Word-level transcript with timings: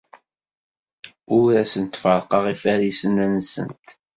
Ur 1.37 1.49
asent-ferrqeɣ 1.61 2.43
ifarisen-nsent. 2.53 3.85